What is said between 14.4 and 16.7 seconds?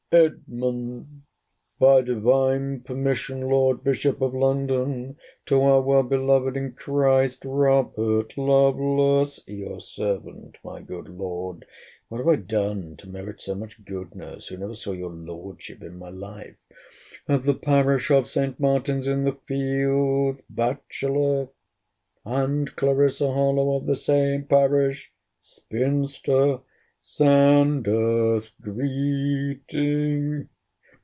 who never saw your Lordship in my life?]